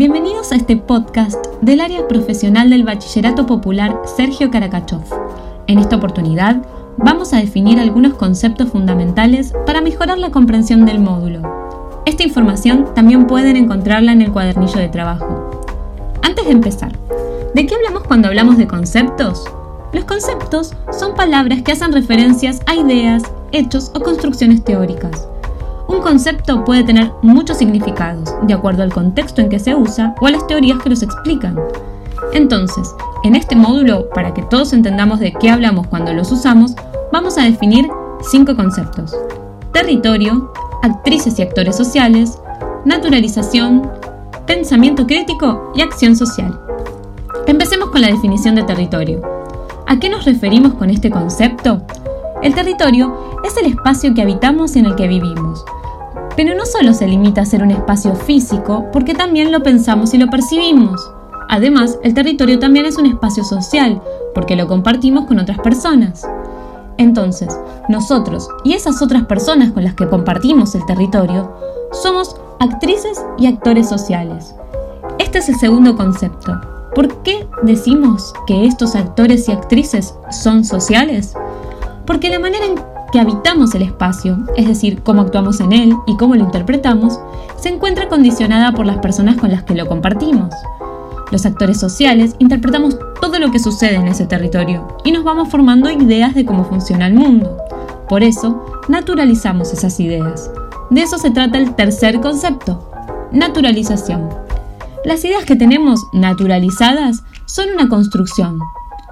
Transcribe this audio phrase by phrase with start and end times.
[0.00, 5.02] Bienvenidos a este podcast del área profesional del Bachillerato Popular Sergio Karakachov.
[5.66, 6.62] En esta oportunidad
[6.96, 11.42] vamos a definir algunos conceptos fundamentales para mejorar la comprensión del módulo.
[12.06, 15.60] Esta información también pueden encontrarla en el cuadernillo de trabajo.
[16.22, 16.92] Antes de empezar,
[17.54, 19.44] ¿de qué hablamos cuando hablamos de conceptos?
[19.92, 23.22] Los conceptos son palabras que hacen referencias a ideas,
[23.52, 25.29] hechos o construcciones teóricas.
[25.90, 30.28] Un concepto puede tener muchos significados, de acuerdo al contexto en que se usa o
[30.28, 31.58] a las teorías que los explican.
[32.32, 36.76] Entonces, en este módulo, para que todos entendamos de qué hablamos cuando los usamos,
[37.12, 37.88] vamos a definir
[38.30, 39.16] cinco conceptos.
[39.72, 40.52] Territorio,
[40.84, 42.38] actrices y actores sociales,
[42.84, 43.90] naturalización,
[44.46, 46.56] pensamiento crítico y acción social.
[47.48, 49.22] Empecemos con la definición de territorio.
[49.88, 51.82] ¿A qué nos referimos con este concepto?
[52.42, 55.64] El territorio es el espacio que habitamos y en el que vivimos,
[56.36, 60.18] pero no solo se limita a ser un espacio físico, porque también lo pensamos y
[60.18, 61.00] lo percibimos.
[61.48, 64.00] Además, el territorio también es un espacio social,
[64.34, 66.26] porque lo compartimos con otras personas.
[66.96, 67.48] Entonces,
[67.88, 71.50] nosotros y esas otras personas con las que compartimos el territorio,
[71.92, 74.54] somos actrices y actores sociales.
[75.18, 76.60] Este es el segundo concepto.
[76.94, 81.34] ¿Por qué decimos que estos actores y actrices son sociales?
[82.06, 86.16] Porque la manera en que habitamos el espacio, es decir, cómo actuamos en él y
[86.16, 87.18] cómo lo interpretamos,
[87.56, 90.54] se encuentra condicionada por las personas con las que lo compartimos.
[91.30, 95.90] Los actores sociales interpretamos todo lo que sucede en ese territorio y nos vamos formando
[95.90, 97.56] ideas de cómo funciona el mundo.
[98.08, 100.50] Por eso, naturalizamos esas ideas.
[100.90, 102.90] De eso se trata el tercer concepto,
[103.30, 104.28] naturalización.
[105.04, 108.58] Las ideas que tenemos naturalizadas son una construcción,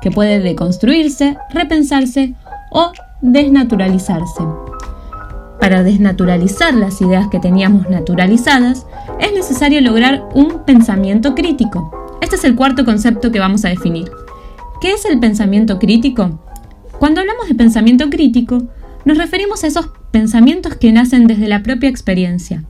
[0.00, 2.34] que puede deconstruirse, repensarse
[2.70, 4.44] o desnaturalizarse.
[5.60, 8.86] Para desnaturalizar las ideas que teníamos naturalizadas,
[9.18, 11.90] es necesario lograr un pensamiento crítico.
[12.20, 14.10] Este es el cuarto concepto que vamos a definir.
[14.80, 16.40] ¿Qué es el pensamiento crítico?
[16.98, 18.68] Cuando hablamos de pensamiento crítico,
[19.04, 22.64] nos referimos a esos pensamientos que nacen desde la propia experiencia,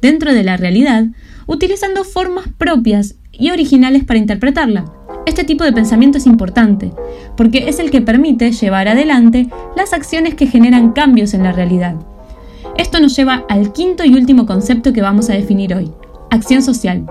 [0.00, 1.06] dentro de la realidad,
[1.46, 4.84] utilizando formas propias y originales para interpretarla.
[5.24, 6.90] Este tipo de pensamiento es importante,
[7.36, 11.94] porque es el que permite llevar adelante las acciones que generan cambios en la realidad.
[12.76, 15.92] Esto nos lleva al quinto y último concepto que vamos a definir hoy,
[16.30, 17.06] acción social.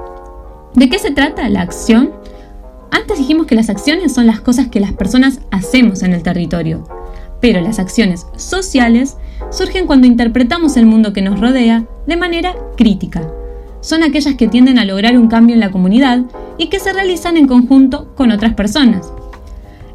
[0.75, 2.11] ¿De qué se trata la acción?
[2.91, 6.83] Antes dijimos que las acciones son las cosas que las personas hacemos en el territorio,
[7.39, 9.15] pero las acciones sociales
[9.51, 13.21] surgen cuando interpretamos el mundo que nos rodea de manera crítica.
[13.79, 16.21] Son aquellas que tienden a lograr un cambio en la comunidad
[16.57, 19.11] y que se realizan en conjunto con otras personas.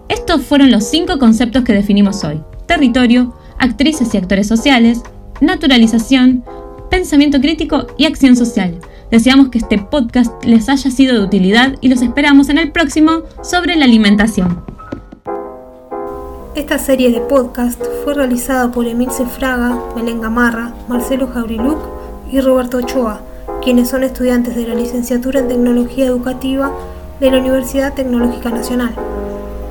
[0.09, 2.41] Estos fueron los cinco conceptos que definimos hoy.
[2.67, 5.03] Territorio, actrices y actores sociales,
[5.41, 6.45] naturalización,
[6.91, 8.79] pensamiento crítico y acción social.
[9.11, 13.23] Deseamos que este podcast les haya sido de utilidad y los esperamos en el próximo
[13.43, 14.65] sobre la alimentación.
[16.55, 21.79] Esta serie de podcast fue realizada por Emilce Fraga, Belén Gamarra, Marcelo Jaureluc
[22.33, 23.21] y Roberto Ochoa
[23.67, 26.71] quienes son estudiantes de la licenciatura en Tecnología Educativa
[27.19, 28.95] de la Universidad Tecnológica Nacional.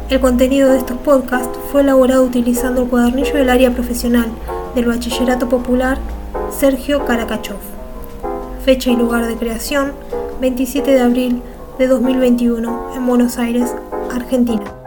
[0.10, 4.26] El contenido de estos podcasts fue elaborado utilizando el cuadernillo del área profesional
[4.76, 5.98] del Bachillerato Popular
[6.52, 7.56] Sergio Karakachov.
[8.66, 9.94] Fecha y lugar de creación
[10.42, 11.42] 27 de abril
[11.80, 13.74] de 2021 en Buenos Aires,
[14.12, 14.85] Argentina.